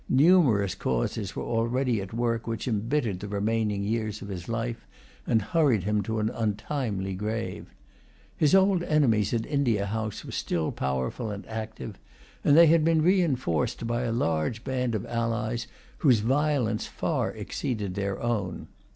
[0.09, 4.87] Numerous causes were already at work which embittered the remaining years of his life,
[5.27, 7.67] and hurried him to an untimely grave.
[8.35, 11.99] His old enemies at the India House were still powerful and active;
[12.43, 15.67] and they had been reinforced by a large band of allies
[15.99, 18.69] whose violence far exceeded their own.